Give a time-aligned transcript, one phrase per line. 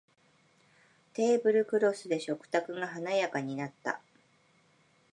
[1.13, 4.01] テーブルクロスで食卓が華やかになった